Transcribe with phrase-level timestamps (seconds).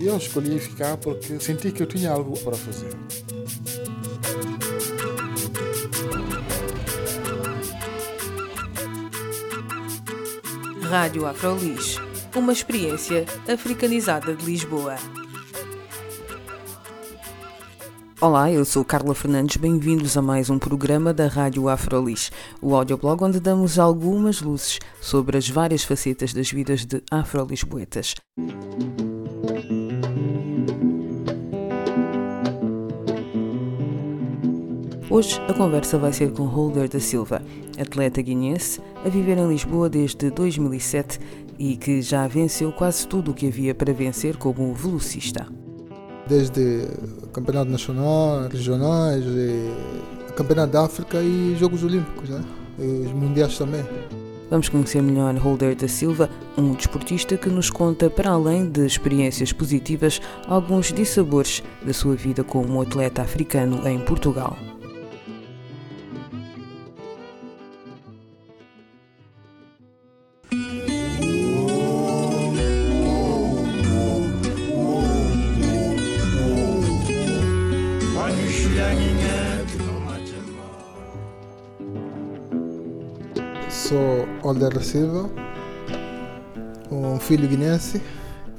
[0.00, 2.90] Eu escolhi ficar porque senti que eu tinha algo para fazer.
[10.82, 11.96] Rádio Afrolis,
[12.36, 14.96] uma experiência africanizada de Lisboa.
[18.20, 23.24] Olá, eu sou Carla Fernandes, bem-vindos a mais um programa da Rádio Afrolis, o audioblog
[23.24, 28.14] onde damos algumas luzes sobre as várias facetas das vidas de afrolisboetas.
[35.12, 37.42] Hoje a conversa vai ser com Holder da Silva,
[37.78, 41.20] atleta guinense, a viver em Lisboa desde 2007
[41.58, 45.46] e que já venceu quase tudo o que havia para vencer como velocista.
[46.26, 46.88] Desde
[47.30, 49.22] campeonato nacional, regionais,
[50.34, 52.42] campeonato da África e Jogos Olímpicos, né?
[52.78, 53.84] e os mundiais também.
[54.48, 59.52] Vamos conhecer melhor Holder da Silva, um desportista que nos conta, para além de experiências
[59.52, 64.56] positivas, alguns dissabores da sua vida como atleta africano em Portugal.
[84.52, 85.30] Sou Older Silva,
[86.90, 88.02] um filho guinense,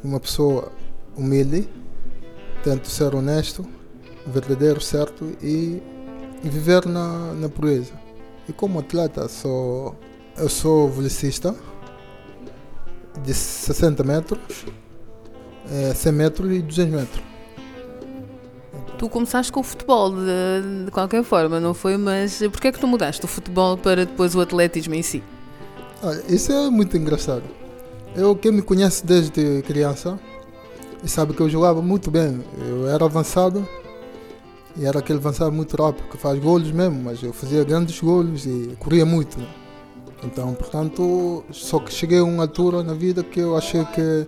[0.03, 0.72] uma pessoa
[1.16, 1.69] humilde,
[2.63, 3.63] tento ser honesto,
[4.25, 5.83] verdadeiro, certo e
[6.41, 7.94] viver na, na pureza.
[8.49, 9.95] E como atleta, sou,
[10.36, 11.55] eu sou velocista
[13.23, 14.65] de 60 metros,
[15.93, 17.23] 100 metros e 200 metros.
[18.98, 21.98] Tu começaste com o futebol de, de, qualquer forma, não foi?
[21.98, 25.21] Mas porquê é que tu mudaste o futebol para depois o atletismo em si?
[26.03, 27.43] Olha, isso é muito engraçado.
[28.14, 30.19] Eu, quem me conhece desde criança,
[31.05, 32.43] sabe que eu jogava muito bem.
[32.67, 33.65] Eu era avançado
[34.75, 38.45] e era aquele avançado muito rápido, que faz golos mesmo, mas eu fazia grandes golos
[38.45, 39.39] e corria muito.
[39.39, 39.47] Né?
[40.25, 44.27] Então, portanto, só que cheguei a uma altura na vida que eu achei que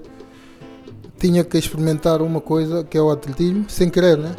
[1.19, 4.33] tinha que experimentar uma coisa que é o atletismo, sem querer, né?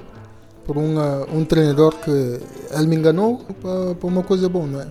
[0.65, 4.89] por uma, um treinador que ele me enganou para, uma coisa boa, não é?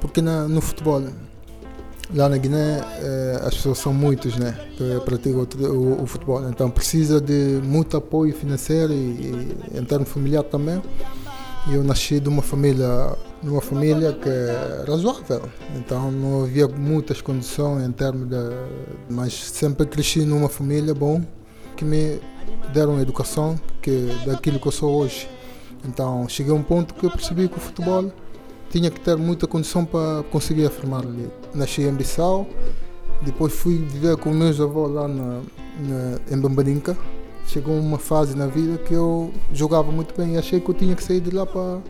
[0.00, 1.02] Porque na, no futebol,
[2.14, 4.56] lá na Guiné, eh, as pessoas são muitos, né?
[4.76, 5.46] Que praticam
[6.02, 10.82] o, futebol, então precisa de muito apoio financeiro e, e em termos familiar também.
[11.70, 15.42] Eu nasci de uma família, numa família que é razoável,
[15.76, 18.36] então não havia muitas condições em termos de,
[19.08, 21.22] mas sempre cresci numa família bom
[21.76, 22.20] que me
[22.72, 25.28] deram educação que daquilo que eu sou hoje.
[25.84, 28.12] Então cheguei a um ponto que eu percebi que o futebol
[28.72, 31.28] tinha que ter muita condição para conseguir afirmar ali.
[31.54, 32.46] Nasci em Bissau,
[33.20, 35.40] depois fui viver com meus avós lá na,
[35.78, 36.96] na, em Bambadinca.
[37.46, 40.96] Chegou uma fase na vida que eu jogava muito bem e achei que eu tinha
[40.96, 41.80] que sair de lá para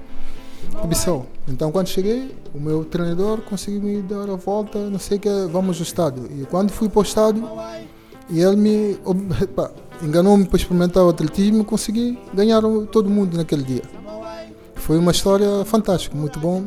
[0.88, 1.26] Bissau.
[1.46, 5.28] Então quando cheguei, o meu treinador conseguiu me dar a volta, não sei o que,
[5.52, 6.28] vamos ao estádio.
[6.36, 7.48] E quando fui para o estádio,
[8.28, 8.98] e ele me
[10.02, 12.60] enganou-me para experimentar o atletismo consegui ganhar
[12.90, 14.01] todo mundo naquele dia.
[14.82, 16.64] Foi uma história fantástica, muito bom.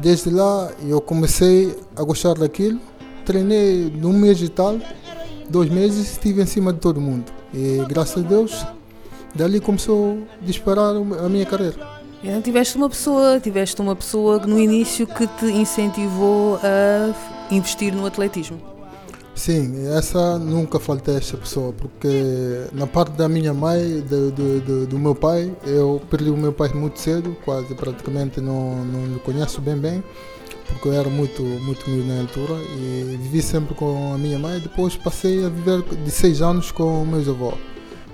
[0.00, 2.80] Desde lá eu comecei a gostar daquilo.
[3.24, 4.78] Treinei num mês e tal,
[5.48, 7.24] dois meses, estive em cima de todo mundo.
[7.54, 8.66] E graças a Deus,
[9.34, 11.76] dali começou a disparar a minha carreira.
[12.24, 17.14] Então tiveste uma pessoa, tiveste uma pessoa no início que te incentivou a
[17.54, 18.73] investir no atletismo.
[19.34, 24.86] Sim, essa nunca faltei essa pessoa, porque na parte da minha mãe, do, do, do,
[24.86, 29.60] do, meu pai, eu perdi o meu pai muito cedo, quase praticamente não, não conheço
[29.60, 30.04] bem bem,
[30.68, 34.60] porque eu era muito, muito miúdo na altura e vivi sempre com a minha mãe,
[34.60, 37.58] depois passei a viver de seis anos com meus avós.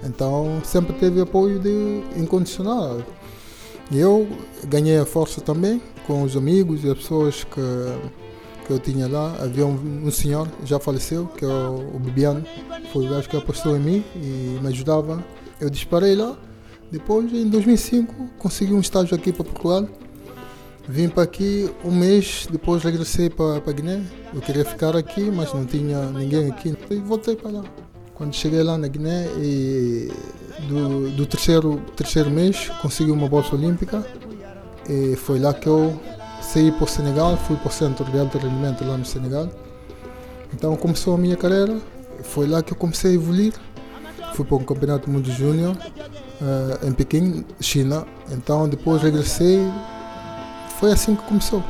[0.02, 3.02] Então sempre teve apoio de incondicional.
[3.90, 4.26] E eu
[4.64, 7.61] ganhei a força também com os amigos e as pessoas que
[8.70, 12.44] que eu tinha lá, havia um, um senhor, já faleceu, que é o, o Bibiano,
[12.93, 15.25] foi o gajo que apostou em mim e me ajudava.
[15.61, 16.37] Eu disparei lá.
[16.90, 19.88] Depois, em 2005, consegui um estágio aqui para Portugal.
[20.88, 24.02] Vim para aqui um mês, depois regressei para, para Guiné.
[24.32, 26.76] Eu queria ficar aqui, mas não tinha ninguém aqui.
[26.90, 27.64] E voltei para lá.
[28.14, 30.08] Quando cheguei lá na Guiné, em
[30.69, 34.05] do, do terceiro, terceiro mês consegui uma bolsa olímpica
[34.88, 35.99] e foi lá que eu
[36.40, 39.48] saí para o Senegal, fui para o Centro de Alto Rendimento lá no Senegal.
[40.52, 41.81] Então começou a minha carreira,
[42.22, 43.54] foi lá que eu comecei a evoluir.
[44.34, 48.06] Fui para um campeonato do mundo júnior uh, em Pequim, China.
[48.31, 49.60] Então depois regressei,
[50.78, 51.62] foi assim que começou.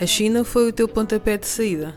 [0.00, 1.94] A China foi o teu pontapé de saída?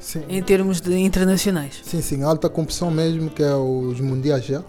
[0.00, 0.24] Sim.
[0.28, 1.80] Em termos de internacionais?
[1.84, 4.62] Sim, sim, alta competição mesmo, que é os mundiais já,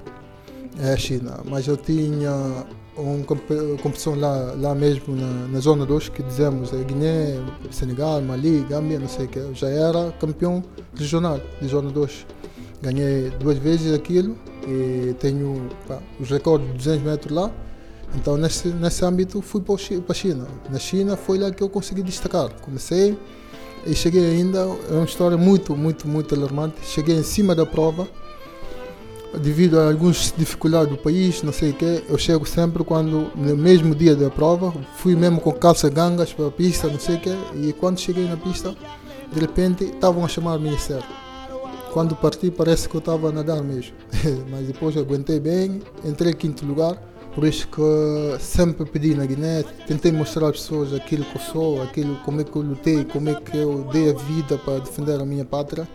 [0.79, 1.39] é a China.
[1.45, 2.65] Mas eu tinha
[2.95, 7.39] uma competição lá, lá mesmo na, na zona 2 que dizemos é Guiné,
[7.71, 9.53] Senegal, Mali, Gâmbia, não sei o que.
[9.53, 10.63] Já era campeão
[10.95, 12.25] regional de zona 2.
[12.81, 14.37] Ganhei duas vezes aquilo
[14.67, 17.51] e tenho pá, os recordes de 200 metros lá.
[18.15, 20.47] Então nesse, nesse âmbito fui para a China.
[20.69, 22.49] Na China foi lá que eu consegui destacar.
[22.61, 23.17] Comecei
[23.85, 26.75] e cheguei ainda, é uma história muito, muito, muito alarmante.
[26.85, 28.07] Cheguei em cima da prova
[29.39, 33.57] devido a algumas dificuldades do país, não sei o quê, eu chego sempre quando, no
[33.57, 37.19] mesmo dia da prova, fui mesmo com calça gangas para a pista, não sei o
[37.19, 38.75] quê, e quando cheguei na pista,
[39.31, 41.05] de repente estavam a chamar o ministério.
[41.91, 43.93] Quando parti parece que eu estava a nadar mesmo,
[44.49, 46.95] mas depois aguentei bem, entrei em quinto lugar,
[47.33, 47.81] por isso que
[48.39, 52.43] sempre pedi na Guiné, tentei mostrar às pessoas aquilo que eu sou, aquilo como é
[52.43, 55.87] que eu lutei, como é que eu dei a vida para defender a minha pátria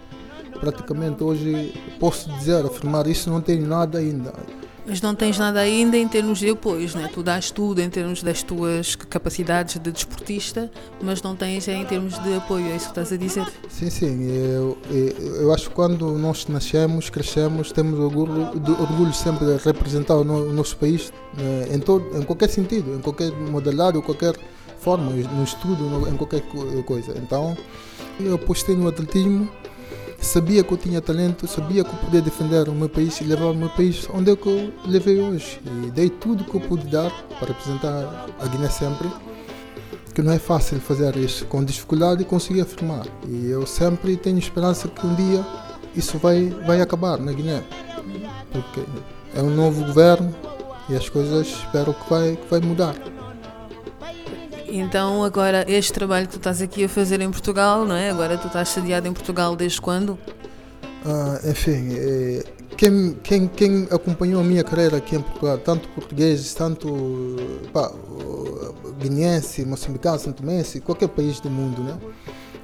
[0.58, 4.32] praticamente hoje posso dizer, afirmar isso, não tenho nada ainda.
[4.88, 7.10] Mas não tens nada ainda em termos de apoios, né?
[7.12, 10.70] Tu dás tudo em termos das tuas capacidades de desportista,
[11.02, 13.46] mas não tens em termos de apoio, é isso que estás a dizer?
[13.68, 14.30] Sim, sim.
[14.30, 18.48] Eu, eu, eu acho que quando nós nascemos, crescemos, temos orgulho,
[18.80, 21.68] orgulho sempre de representar o, no, o nosso país né?
[21.74, 24.34] em, todo, em qualquer sentido, em qualquer modalidade, ou qualquer
[24.78, 26.42] forma, no estudo, em qualquer
[26.86, 27.12] coisa.
[27.18, 27.54] Então,
[28.18, 29.50] eu apostei no atletismo
[30.20, 33.46] sabia que eu tinha talento, sabia que eu podia defender o meu país e levar
[33.46, 35.60] o meu país onde é que eu levei hoje.
[35.86, 39.08] E dei tudo que eu pude dar para representar a Guiné sempre.
[40.14, 43.06] Que não é fácil fazer isso com dificuldade e conseguir afirmar.
[43.26, 45.46] E eu sempre tenho esperança que um dia
[45.94, 47.62] isso vai, vai acabar na Guiné.
[48.50, 48.82] Porque
[49.34, 50.34] é um novo governo
[50.88, 52.94] e as coisas espero que vai, que vai mudar.
[54.70, 58.10] Então, agora, este trabalho que tu estás aqui a fazer em Portugal, não é?
[58.10, 60.18] Agora tu estás sediado em Portugal desde quando?
[61.04, 62.44] Ah, enfim, é,
[62.76, 67.36] quem, quem, quem acompanhou a minha carreira aqui em Portugal, tanto portugueses, tanto
[67.72, 67.90] pá,
[69.00, 71.98] guineense, moçambicano, santomense, qualquer país do mundo, né?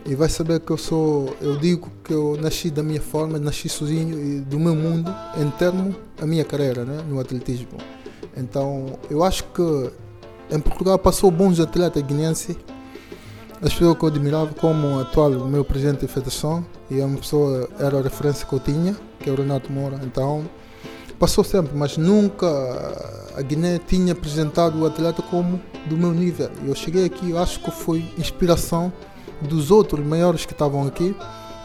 [0.07, 3.71] E vai saber que eu sou, eu digo que eu nasci da minha forma, nasci
[3.71, 7.79] sozinho e do meu mundo em termo a minha carreira, né, no atletismo.
[8.37, 9.91] Então, eu acho que
[10.51, 12.57] em Portugal passou bons atletas guineenses.
[13.63, 17.19] As pessoas que eu admirava como o atual meu presidente da federação e é uma
[17.19, 19.99] pessoa era a referência que eu tinha, que é o Renato Moura.
[20.03, 20.45] Então
[21.19, 22.47] passou sempre, mas nunca
[23.37, 26.51] a Guiné tinha apresentado o atleta como do meu nível.
[26.67, 28.93] Eu cheguei aqui, eu acho que foi inspiração
[29.41, 31.17] dos outros maiores que estavam aqui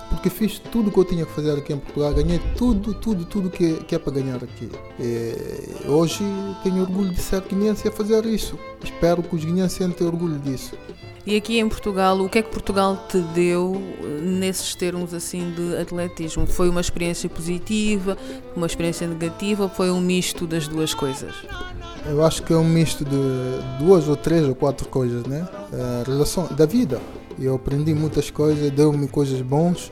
[0.09, 3.25] porque fiz tudo o que eu tinha que fazer aqui em Portugal, ganhei tudo, tudo,
[3.25, 4.69] tudo que, que é para ganhar aqui.
[5.00, 6.23] E hoje
[6.63, 8.57] tenho orgulho de ser guineense a fazer isso.
[8.83, 10.75] Espero que os guineenses tenham orgulho disso.
[11.25, 13.79] E aqui em Portugal, o que é que Portugal te deu
[14.23, 16.47] nesses termos assim de atletismo?
[16.47, 18.17] Foi uma experiência positiva,
[18.55, 21.35] uma experiência negativa ou foi um misto das duas coisas?
[22.07, 25.48] Eu acho que é um misto de duas ou três ou quatro coisas, né?
[25.72, 27.00] A relação da vida.
[27.41, 29.91] Eu aprendi muitas coisas, deu-me coisas bons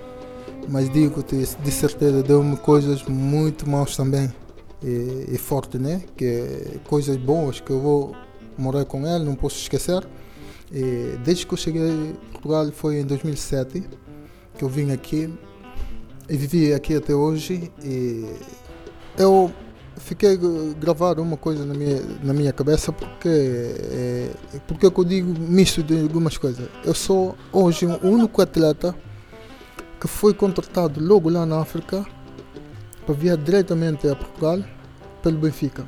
[0.67, 4.31] mas digo-te, de certeza deu-me coisas muito maus também.
[4.83, 6.03] E, e forte, né?
[6.15, 8.15] Que coisas boas que eu vou
[8.57, 10.05] morar com ele, não posso esquecer.
[10.71, 13.83] E desde que eu cheguei em Portugal foi em 2007
[14.57, 15.33] que eu vim aqui
[16.29, 17.71] e vivi aqui até hoje.
[17.83, 18.25] E
[19.17, 19.51] eu
[19.99, 20.37] fiquei
[20.79, 24.31] gravado uma coisa na minha, na minha cabeça porque é,
[24.67, 26.67] porque eu digo misto de algumas coisas.
[26.83, 28.95] Eu sou hoje o único atleta
[29.99, 32.05] que foi contratado logo lá na África
[33.05, 34.59] para vir diretamente a Portugal
[35.23, 35.85] pelo Benfica.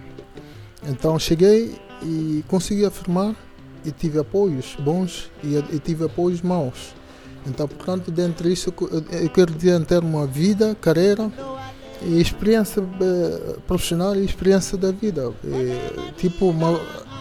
[0.88, 3.36] Então cheguei e consegui afirmar
[3.86, 6.94] e tive apoios bons e, e tive apoios maus.
[7.46, 8.74] Então, portanto, dentro disso,
[9.12, 11.32] eu quero dizer termos de vida, carreira
[12.02, 15.32] e experiência eh, profissional e experiência da vida.
[15.44, 16.54] E, tipo,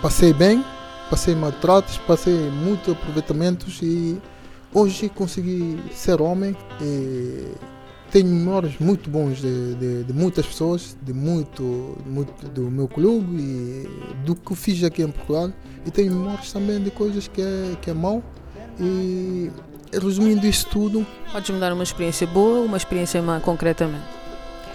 [0.03, 0.65] passei bem,
[1.11, 4.21] passei maltratos, passei muitos aproveitamentos e
[4.73, 7.55] Hoje consegui ser homem e
[8.11, 13.41] tenho memórias muito bons de, de, de, muitas pessoas, de muito, muito do meu clube
[13.41, 13.89] e
[14.27, 15.51] do que fiz aqui em Portugal.
[15.87, 18.23] E tenho memórias também de coisas que é, que é mau.
[18.79, 19.51] E
[19.91, 21.07] resumindo isso tudo.
[21.33, 24.18] Podes-me dar uma experiência boa, uma experiência má concretamente?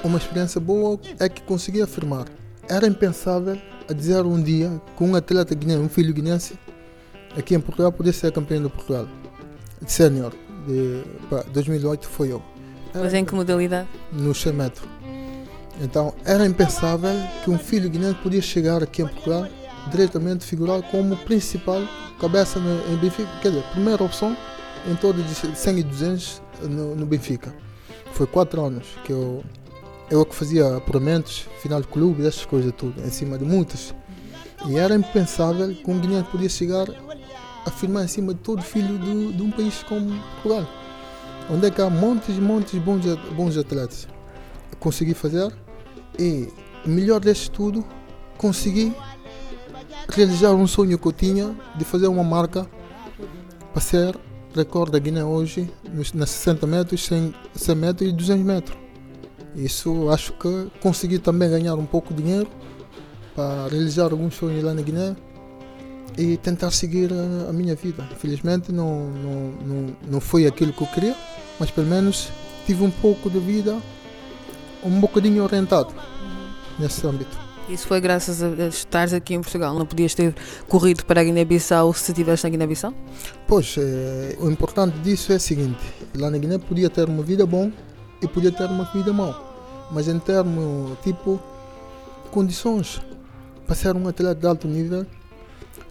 [0.03, 2.25] Uma experiência boa é que consegui afirmar
[2.69, 3.57] era impensável
[3.89, 6.57] a dizer um dia que um atleta guineense, um filho guinense,
[7.37, 9.07] aqui em Portugal, podia ser campeão de Portugal.
[9.81, 10.33] De sénior,
[10.65, 12.41] de pá, 2008 foi eu.
[12.93, 13.87] Era Mas em que modalidade?
[14.11, 14.87] no 100 metros.
[15.81, 17.11] Então era impensável
[17.43, 19.47] que um filho guinense podia chegar aqui em Portugal
[19.89, 21.81] diretamente figurar como principal
[22.19, 23.29] cabeça no, em Benfica.
[23.41, 24.37] Quer dizer, primeira opção
[24.89, 27.53] em todos de 100 e 200 no, no Benfica.
[28.13, 29.43] Foi quatro anos que eu
[30.09, 33.93] eu que fazia apuramentos, final de clube, essas coisas tudo, em cima de muitas.
[34.67, 36.87] E era impensável que um guineense podia chegar
[37.65, 40.09] a firmar em cima de todo filho do, de um país como
[40.41, 40.67] Portugal
[41.49, 43.03] onde é que há montes e montes de bons,
[43.35, 44.07] bons atletas.
[44.79, 45.53] Consegui fazer
[46.19, 46.49] e,
[46.85, 47.83] melhor deste tudo,
[48.37, 48.93] consegui
[50.09, 52.67] realizar um sonho que eu tinha de fazer uma marca
[53.71, 54.17] para ser
[54.55, 58.82] recorde da Guiné hoje nos, nas 60 metros, 100, 100 metros e 200 metros.
[59.55, 62.49] Isso acho que consegui também ganhar um pouco de dinheiro
[63.35, 65.15] para realizar alguns sonhos lá na Guiné
[66.17, 68.07] e tentar seguir a, a minha vida.
[68.11, 71.15] Infelizmente não, não, não, não foi aquilo que eu queria,
[71.59, 72.29] mas pelo menos
[72.65, 73.77] tive um pouco de vida
[74.83, 75.93] um bocadinho orientado
[76.79, 77.37] nesse âmbito.
[77.69, 79.73] Isso foi graças a estares aqui em Portugal.
[79.77, 80.35] Não podias ter
[80.67, 82.93] corrido para a Guiné-Bissau se estivesse na Guiné-Bissau?
[83.47, 85.79] Pois, eh, o importante disso é o seguinte:
[86.13, 87.71] lá na Guiné podia ter uma vida bom
[88.23, 91.39] e podia ter uma vida mal, mas em termos tipo
[92.31, 93.01] condições
[93.65, 95.05] para ser um atleta de alto nível,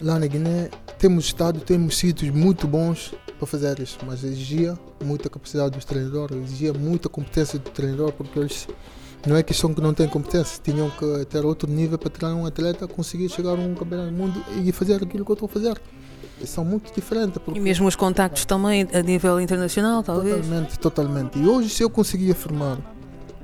[0.01, 5.29] lá na Guiné temos estado, temos sítios muito bons para fazer isso, mas exigia muita
[5.29, 8.69] capacidade dos treinadores, exigia muita competência do treinador, porque eles
[9.27, 12.47] não é questão que não têm competência, tinham que ter outro nível para treinar um
[12.47, 15.49] atleta, conseguir chegar a um campeonato do mundo e fazer aquilo que eu estou a
[15.49, 15.81] fazer.
[16.45, 17.39] São muito diferentes.
[17.45, 20.37] Porque E mesmo os contactos também a nível internacional, talvez?
[20.45, 21.39] Totalmente, totalmente.
[21.39, 22.79] E hoje, se eu conseguir afirmar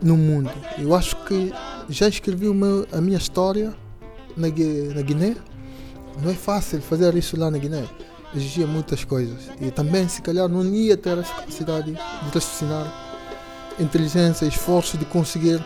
[0.02, 1.52] no mundo, eu acho que
[1.88, 3.73] já escrevi meu- a minha história
[4.37, 5.37] na, na Guiné.
[6.20, 7.85] Não é fácil fazer isso lá na Guiné.
[8.35, 9.49] Exigia muitas coisas.
[9.61, 11.99] E também, se calhar, não ia ter essa capacidade de
[12.35, 13.07] raciocinar,
[13.80, 15.64] inteligência, esforço de conseguir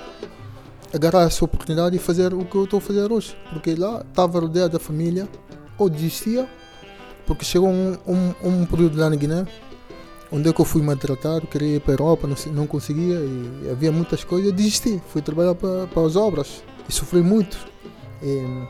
[0.95, 3.37] agarrar essa oportunidade e fazer o que eu estou a fazer hoje.
[3.53, 5.29] Porque lá estava rodeado da família,
[5.79, 6.49] ou desistia,
[7.27, 9.47] porque chegou um, um, um período lá na Guiné
[10.33, 13.69] onde é que eu fui maltratado, queria ir para a Europa, não, não conseguia e
[13.71, 17.59] havia muitas coisas, desisti, fui trabalhar para, para as obras e sofri muito.
[18.23, 18.67] E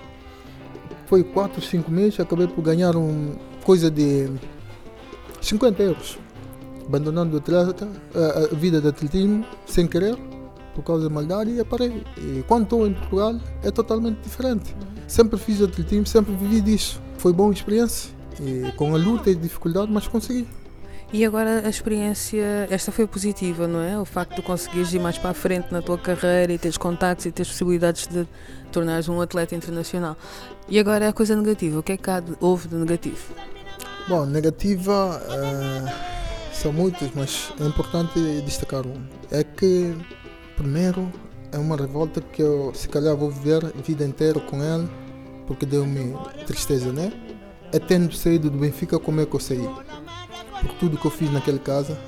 [1.06, 4.28] foi 4, 5 meses, acabei por ganhar um, coisa de
[5.40, 6.18] 50 euros,
[6.86, 10.16] abandonando o atleta, a, a vida de atletismo sem querer,
[10.74, 12.02] por causa da maldade e parei.
[12.18, 14.74] E quando estou em Portugal é totalmente diferente.
[15.06, 17.00] Sempre fiz atletismo, sempre vivi disso.
[17.18, 18.10] Foi boa experiência,
[18.40, 20.48] e com a luta e dificuldade, mas consegui.
[21.12, 23.98] E agora a experiência, esta foi positiva, não é?
[23.98, 27.26] O facto de conseguires ir mais para a frente na tua carreira e teres contactos
[27.26, 28.26] e teres possibilidades de
[28.72, 30.16] tornares um atleta internacional.
[30.70, 33.34] E agora a coisa negativa, o que é que há de- houve de negativo?
[34.08, 35.81] Bom, negativa eh,
[36.62, 39.04] são muitas, mas é importante destacar um.
[39.32, 39.96] É que,
[40.56, 41.10] primeiro,
[41.50, 44.88] é uma revolta que eu se calhar vou viver a vida inteira com ela,
[45.44, 46.14] porque deu-me
[46.46, 47.12] tristeza, né?
[47.72, 49.68] É tendo saído do Benfica como é que eu saí.
[50.60, 51.98] Por tudo que eu fiz naquela casa,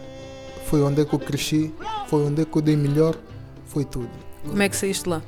[0.66, 1.74] foi onde é que eu cresci,
[2.06, 3.16] foi onde é que eu dei melhor,
[3.66, 4.10] foi tudo.
[4.46, 5.20] Como é que saíste lá?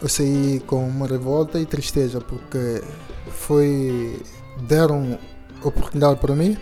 [0.00, 2.82] Eu saí com uma revolta e tristeza porque
[3.30, 4.22] foi
[4.62, 5.18] deram
[5.62, 6.56] oportunidade para mim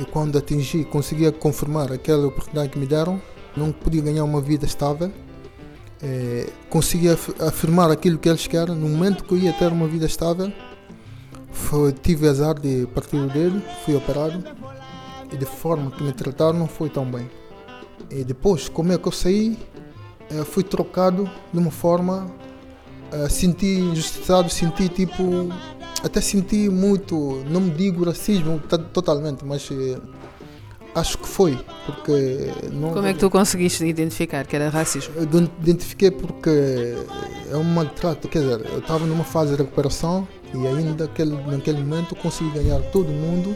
[0.00, 3.20] e quando atingi, conseguia confirmar aquela oportunidade que me deram,
[3.56, 5.12] não podia ganhar uma vida estável.
[6.02, 8.74] Eh, consegui af- afirmar aquilo que eles querem.
[8.74, 10.50] No momento que eu ia ter uma vida estável,
[11.52, 14.42] foi, tive azar de partir dedo, fui operado
[15.32, 17.28] e de forma que me trataram não foi tão bem.
[18.10, 19.58] E depois, como é que eu saí,
[20.30, 22.30] eh, fui trocado de uma forma
[23.12, 25.22] eh, senti injustiçado, senti tipo
[26.02, 29.98] até senti muito, não me digo racismo ta- totalmente, mas eh,
[30.94, 35.12] acho que foi, porque não Como é que tu conseguiste identificar que era racismo?
[35.62, 36.50] identifiquei porque
[37.50, 41.78] é um maltrato, quer dizer, eu estava numa fase de recuperação e ainda naquele, naquele
[41.82, 43.54] momento consegui ganhar todo mundo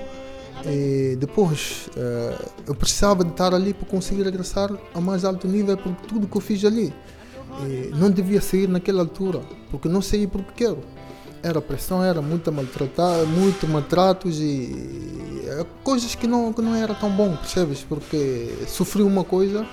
[0.66, 5.76] e depois eh, eu precisava de estar ali para conseguir regressar a mais alto nível
[5.76, 6.92] porque tudo que eu fiz ali
[7.66, 10.78] e não devia sair naquela altura, porque não saí porque quero.
[11.44, 16.94] Era pressão, era muita maltratar, muito maltratos e eh, coisas que não, que não era
[16.94, 17.82] tão bom, percebes?
[17.82, 19.66] Porque sofri uma coisa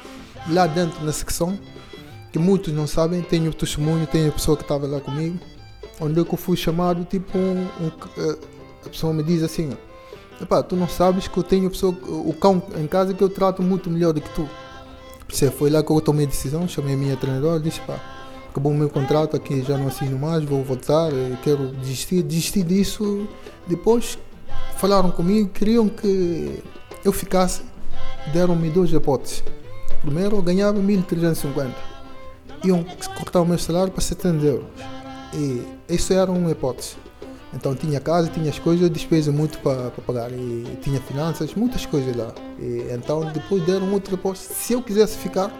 [0.49, 1.57] lá dentro na secção
[2.29, 5.39] que muitos não sabem, tenho o testemunho, tenho a pessoa que estava lá comigo,
[5.99, 8.37] onde é eu fui chamado, tipo, um, um, eh,
[8.85, 9.71] a pessoa me diz assim,
[10.41, 13.61] Epá, tu não sabes que eu tenho pessoa, o cão em casa que eu trato
[13.61, 14.49] muito melhor do que tu.
[15.29, 17.99] Você foi lá que eu tomei a decisão, chamei a minha treinadora e disse, pá,
[18.51, 21.09] acabou o meu contrato aqui, já não assino mais, vou voltar,
[21.41, 22.21] quero desistir.
[22.21, 23.27] Desisti disso.
[23.65, 24.17] Depois
[24.75, 26.61] falaram comigo, queriam que
[27.03, 27.61] eu ficasse,
[28.33, 29.43] deram-me duas hipóteses.
[30.01, 31.71] Primeiro, eu ganhava 1.350.
[32.63, 32.83] Iam
[33.15, 34.65] cortar o meu salário para 70 euros.
[35.33, 36.95] E isso era uma hipótese.
[37.53, 40.31] Então tinha casa, tinha as coisas, despesa muito para pagar.
[40.31, 42.33] E tinha finanças, muitas coisas lá.
[42.59, 44.53] E, então depois deram outra hipótese.
[44.53, 45.51] Se eu quisesse ficar,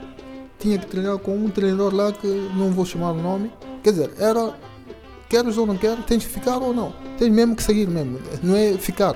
[0.62, 3.51] tinha que treinar com um treinador lá que não vou chamar o nome.
[3.84, 4.53] Quer dizer, era
[5.27, 6.94] queres ou não queres, tens que ficar ou não.
[7.18, 9.15] Tens mesmo que seguir mesmo, não é ficar.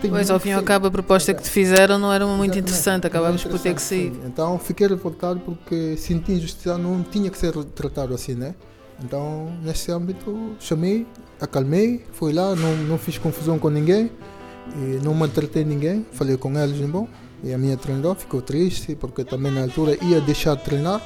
[0.00, 2.58] Tens pois, ao fim e ao cabo, a proposta que te fizeram não era muito
[2.58, 4.12] interessante, acabámos por ter que sair.
[4.12, 4.20] Sim.
[4.26, 8.54] Então fiquei revoltado porque senti injustiça, não tinha que ser tratado assim, né?
[9.02, 11.06] Então, nesse âmbito, chamei,
[11.40, 14.10] acalmei, fui lá, não, não fiz confusão com ninguém,
[14.76, 17.08] e não maltratei ninguém, falei com eles, bom,
[17.44, 21.00] e a minha treinadora ficou triste, porque também na altura ia deixar de treinar,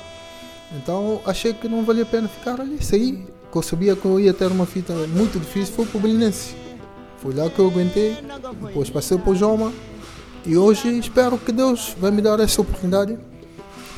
[0.73, 4.33] então achei que não valia a pena ficar ali, saí, eu sabia que eu ia
[4.33, 6.54] ter uma fita muito difícil, foi para o Belenense.
[7.16, 8.16] Foi lá que eu aguentei,
[8.62, 9.73] depois passei para o Joma,
[10.47, 13.18] e hoje espero que Deus vai me dar essa oportunidade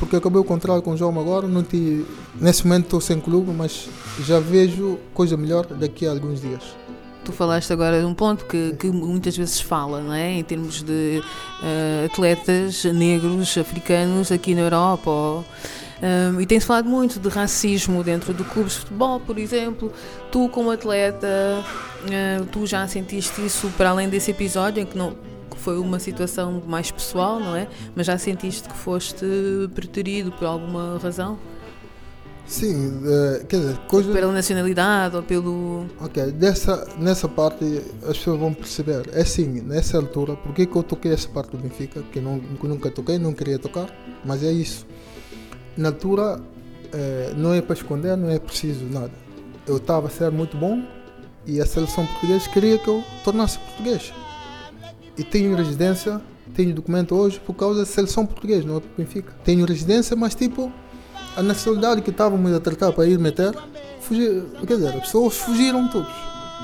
[0.01, 2.03] porque acabei o contrato com o João agora, não te,
[2.39, 3.87] nesse momento estou sem clube, mas
[4.25, 6.75] já vejo coisa melhor daqui a alguns dias.
[7.23, 10.31] Tu falaste agora de um ponto que, que muitas vezes fala, não é?
[10.31, 15.09] em termos de uh, atletas negros, africanos aqui na Europa.
[15.09, 15.45] Ou,
[16.01, 19.93] um, e tem-se falado muito de racismo dentro do clubes de futebol, por exemplo.
[20.31, 25.15] Tu, como atleta, uh, tu já sentiste isso para além desse episódio em que não,
[25.61, 27.67] foi uma situação mais pessoal, não é?
[27.95, 29.25] Mas já sentiste que foste
[29.75, 31.37] preterido por alguma razão?
[32.51, 34.11] Sim, uh, quer dizer, coisa...
[34.11, 35.85] Pela nacionalidade ou pelo...
[36.01, 37.63] Ok, dessa, nessa parte
[38.03, 39.09] as pessoas vão perceber.
[39.13, 42.67] É assim, nessa altura, porque que eu toquei essa parte do Benfica, que, não, que
[42.67, 43.89] nunca toquei, não queria tocar,
[44.25, 44.85] mas é isso.
[45.77, 49.13] Na altura, uh, não é para esconder, não é preciso nada.
[49.65, 50.83] Eu estava a ser muito bom
[51.47, 54.13] e a seleção portuguesa queria que eu tornasse português
[55.17, 56.21] e tenho residência,
[56.53, 59.33] tenho documento hoje por causa da seleção portuguesa, não é por Benfica.
[59.45, 60.69] Tenho residência, mas tipo,
[61.35, 63.53] a nacionalidade que estávamos a tratar para ir meter,
[63.99, 66.11] fugir, quer dizer, as pessoas fugiram todos.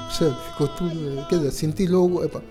[0.08, 0.36] Percebe?
[0.51, 2.41] Ficou tudo, quer dizer, senti logo, epa,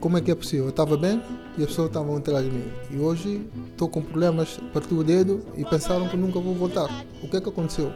[0.00, 0.66] como é que é possível?
[0.66, 1.22] Eu estava bem
[1.56, 2.64] e as pessoas estavam atrás de mim.
[2.90, 6.88] E hoje estou com problemas, partiu o dedo e pensaram que nunca vou voltar.
[7.22, 7.92] O que é que aconteceu?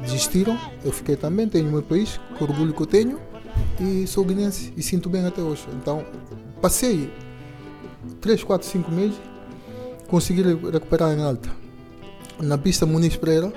[0.00, 3.20] Desistiram, eu fiquei também, tenho o meu país, com orgulho que eu tenho,
[3.80, 5.64] e sou guinense e sinto bem até hoje.
[5.74, 6.04] Então,
[6.60, 7.10] passei
[8.20, 9.16] 3, 4, 5 meses,
[10.08, 11.61] consegui recuperar em alta.
[12.40, 13.52] Na pista Muniz Pereira,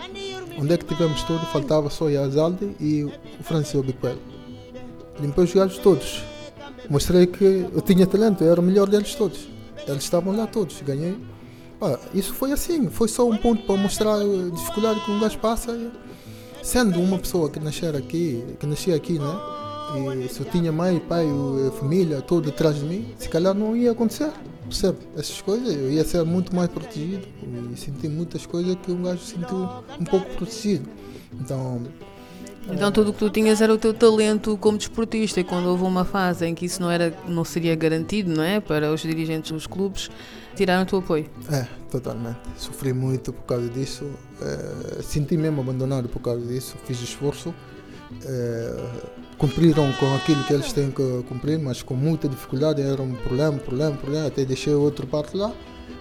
[0.59, 4.17] onde é que tivemos tudo, faltava só Yazalde e o Francisco Biquel.
[5.19, 6.23] Limpei os gajos todos.
[6.89, 9.47] Mostrei que eu tinha talento, eu era o melhor deles todos.
[9.88, 11.17] Eles estavam lá todos, ganhei.
[11.81, 15.38] Ah, isso foi assim, foi só um ponto para mostrar a dificuldade que um gajo
[15.39, 15.91] passa.
[16.63, 19.64] Sendo uma pessoa que nascer aqui, que nascia aqui, né?
[19.97, 21.25] E se eu tinha mãe, pai,
[21.79, 24.31] família, tudo atrás de mim, se calhar não ia acontecer.
[24.63, 24.97] Percebe?
[25.15, 27.27] Essas coisas, eu ia ser muito mais protegido
[27.71, 30.89] e senti muitas coisas que um gajo sentiu um pouco protegido.
[31.34, 31.84] Então.
[32.67, 35.84] Então tudo o que tu tinhas era o teu talento como desportista e quando houve
[35.84, 39.51] uma fase em que isso não, era, não seria garantido não é, para os dirigentes
[39.51, 40.10] dos clubes,
[40.55, 41.29] tiraram o teu apoio.
[41.51, 42.39] É, totalmente.
[42.58, 44.10] Sofri muito por causa disso.
[44.41, 46.75] É, senti mesmo abandonado por causa disso.
[46.86, 47.53] Fiz esforço.
[48.23, 53.13] É, cumpriram com aquilo que eles têm que cumprir, mas com muita dificuldade, era um
[53.13, 55.54] problema, problema, problema, até deixei outro parte lá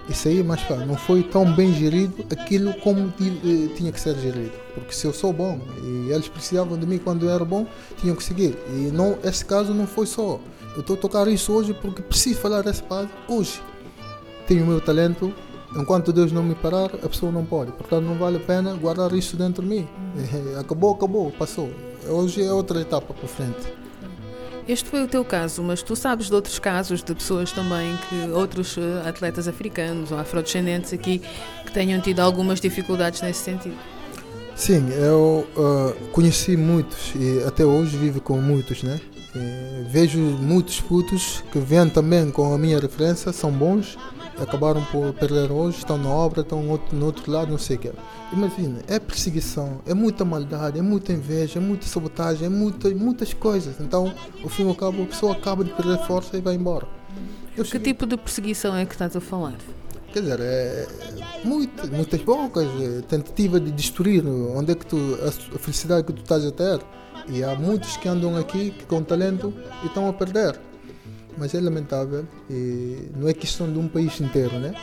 [0.08, 4.16] e saí, mas pá, não foi tão bem gerido aquilo como eh, tinha que ser
[4.18, 4.52] gerido.
[4.74, 7.66] Porque se eu sou bom e eles precisavam de mim quando eu era bom,
[7.98, 8.56] tinham que seguir.
[8.68, 10.38] E não, esse caso não foi só.
[10.74, 13.62] Eu estou a tocar isso hoje porque preciso falar dessa parte hoje.
[14.46, 15.32] Tenho o meu talento,
[15.74, 17.72] enquanto Deus não me parar, a pessoa não pode.
[17.72, 19.88] Portanto, não vale a pena guardar isso dentro de mim.
[20.60, 21.70] Acabou, acabou, passou
[22.08, 23.84] hoje é outra etapa para frente.
[24.66, 28.30] Este foi o teu caso, mas tu sabes de outros casos de pessoas também que
[28.30, 31.20] outros eh, atletas africanos ou afrodescendentes aqui
[31.66, 33.76] que tenham tido algumas dificuldades nesse sentido?
[34.56, 39.00] Sim, eu uh, conheci muitos e até hoje vivo com muitos, né?
[39.34, 43.98] E vejo muitos putos que vêm também com a minha referência, são bons,
[44.40, 47.92] acabaram por perder hoje, estão na obra, estão no outro lado, não sei o que.
[48.32, 53.32] Imagina, é perseguição, é muita maldade, é muita inveja, é muita sabotagem, é muita, muitas
[53.32, 53.80] coisas.
[53.80, 56.86] Então, ao fim ao cabo, a pessoa acaba de perder força e vai embora.
[57.56, 57.92] Eu que cheguei...
[57.92, 59.54] tipo de perseguição é que estás a falar?
[60.12, 60.86] Quer dizer, é,
[61.44, 65.18] muitas, muitas bocas, é, tentativa de destruir onde é que tu,
[65.54, 66.80] a felicidade que tu estás a ter.
[67.28, 70.58] E há muitos que andam aqui que com talento e estão a perder
[71.36, 74.74] mas é lamentável e não é questão de um país inteiro, né?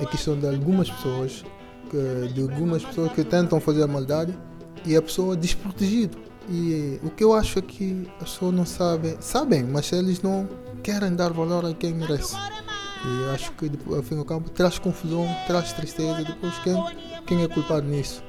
[0.00, 1.44] É questão de algumas pessoas
[1.90, 4.36] que, de algumas pessoas que tentam fazer a maldade
[4.84, 6.16] e a pessoa desprotegida.
[6.50, 10.48] E o que eu acho é que as pessoas não sabem, sabem, mas eles não
[10.82, 12.34] querem dar valor a quem merece.
[13.04, 16.24] E acho que ao fim do campo traz confusão, traz tristeza.
[16.24, 16.74] Depois quem,
[17.26, 18.22] quem é culpado nisso?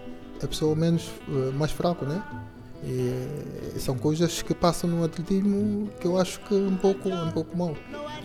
[0.44, 2.22] A pessoa menos, eh, mais fraco, né?
[2.84, 7.32] E são coisas que passam no atletismo que eu acho que é um pouco, um
[7.32, 7.76] pouco mal.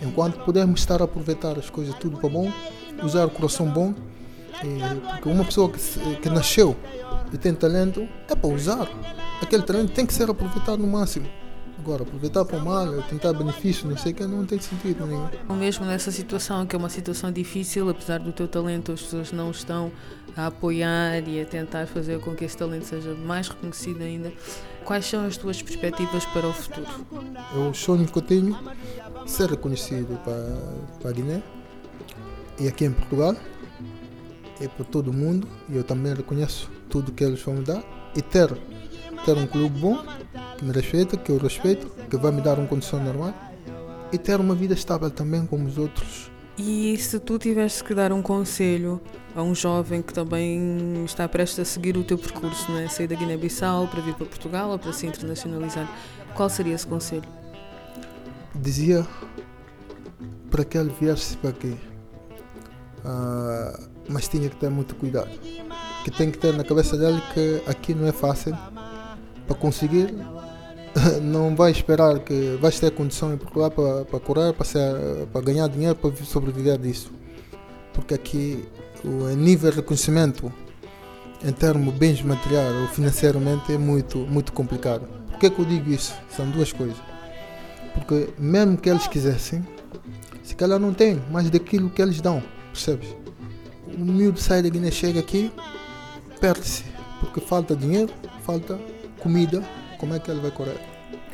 [0.01, 2.53] Enquanto podemos estar a aproveitar as coisas tudo para bom,
[3.03, 3.95] usar o coração bom,
[5.13, 5.81] porque uma pessoa que,
[6.17, 6.77] que nasceu
[7.33, 8.89] e tem talento é para usar.
[9.43, 11.27] Aquele talento tem que ser aproveitado no máximo.
[11.85, 15.29] Agora, aproveitar para o mal, tentar benefício, não sei o que, não tem sentido nenhum.
[15.55, 19.51] Mesmo nessa situação, que é uma situação difícil, apesar do teu talento, as pessoas não
[19.51, 19.93] estão
[20.35, 24.33] a apoiar e a tentar fazer com que esse talento seja mais reconhecido ainda.
[24.83, 26.87] Quais são as tuas perspectivas para o futuro?
[27.55, 28.59] O sonho que eu tenho
[29.27, 30.57] ser reconhecido para,
[31.03, 31.43] para a Guiné
[32.59, 33.37] e aqui em Portugal
[34.59, 35.47] e para todo o mundo.
[35.69, 37.85] E eu também reconheço tudo que eles vão me dar
[38.17, 38.57] e ter,
[39.25, 40.05] ter um clube bom
[40.59, 43.33] que me respeita, que eu respeito, que vai me dar uma condição normal
[44.13, 46.31] e ter uma vida estável também como os outros.
[46.57, 49.01] E se tu tivesse que dar um conselho
[49.35, 52.89] a um jovem que também está prestes a seguir o teu percurso, não é?
[52.89, 55.91] sair da Guiné-Bissau para vir para Portugal ou para se internacionalizar,
[56.35, 57.25] qual seria esse conselho?
[58.55, 59.05] Dizia
[60.49, 61.77] para que ele viesse para aqui,
[63.05, 65.31] uh, mas tinha que ter muito cuidado.
[66.05, 68.57] Que tem que ter na cabeça dele que aqui não é fácil
[69.47, 70.15] para conseguir
[71.23, 75.41] não vai esperar que vais ter condição em Portugal para, para correr, para, ser, para
[75.41, 77.13] ganhar dinheiro, para sobreviver disso.
[77.93, 78.65] Porque aqui
[79.05, 80.53] o nível de reconhecimento
[81.45, 85.07] em termos de bens materiais ou financeiramente é muito, muito complicado.
[85.31, 86.15] Por que, que eu digo isso?
[86.31, 86.97] São duas coisas.
[87.93, 89.65] Porque mesmo que eles quisessem,
[90.43, 93.09] se calhar não tem mais daquilo que eles dão, percebes?
[93.97, 95.53] O miúdo sai da Guiné, chega aqui,
[96.41, 96.85] perde-se,
[97.21, 98.13] porque falta dinheiro,
[98.45, 98.79] falta
[99.25, 99.65] comida,
[99.99, 100.79] como é que ele vai correr?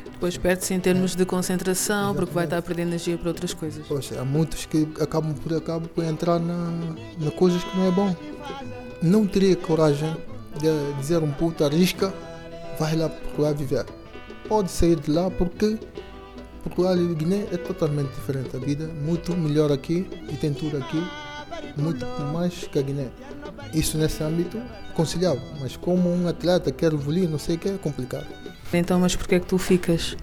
[0.05, 2.17] Depois perde-se em termos de concentração, Exatamente.
[2.19, 3.87] porque vai estar a perder energia para outras coisas.
[3.87, 6.71] Poxa, há muitos que acabam por, acabam por entrar na,
[7.19, 8.15] na coisas que não é bom.
[9.03, 10.15] Não teria coragem
[10.59, 12.13] de dizer um puto, arrisca,
[12.79, 13.87] vai lá para viver.
[14.47, 15.79] Pode sair de lá porque
[16.63, 18.55] Portugal e Guiné é totalmente diferente.
[18.55, 21.03] A vida é muito melhor aqui e tem tudo aqui,
[21.77, 23.11] muito mais que a Guiné.
[23.73, 24.61] Isso nesse âmbito
[24.95, 28.27] conciliável, mas como um atleta quer evoluir, não sei o que, é complicado.
[28.73, 30.17] Então, mas porquê é que tu ficas?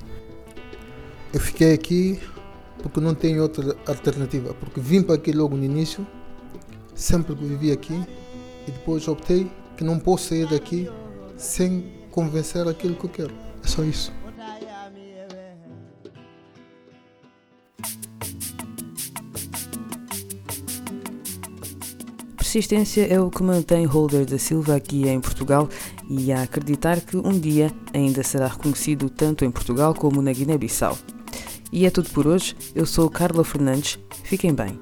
[1.33, 2.19] Eu fiquei aqui
[2.81, 6.05] porque não tenho outra alternativa, porque vim para aqui logo no início,
[6.93, 7.99] sempre que vivi aqui,
[8.67, 10.89] e depois optei que não posso sair daqui
[11.37, 13.33] sem convencer aquilo que eu quero.
[13.63, 14.11] É só isso.
[22.57, 25.69] Persistência é o que mantém Holder da Silva aqui em Portugal
[26.09, 30.97] e a acreditar que um dia ainda será reconhecido tanto em Portugal como na Guiné-Bissau.
[31.71, 32.55] E é tudo por hoje.
[32.73, 33.99] Eu sou Carla Fernandes.
[34.23, 34.79] Fiquem bem.